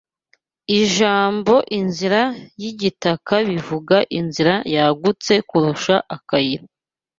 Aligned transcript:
Ijambo 0.81 1.55
inzira 1.79 2.21
y'igitaka 2.61 3.33
bivuga 3.49 3.97
inzira 4.19 4.53
yagutse 4.75 5.33
kurusha 5.49 5.95
akayira 6.15 6.63